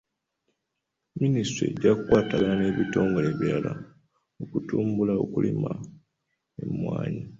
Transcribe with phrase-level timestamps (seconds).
[1.19, 3.71] Minisitule ejja kukwatagana n'ebitongole ebirala
[4.43, 5.71] okutumbula okulima
[6.63, 7.23] emmwanyi.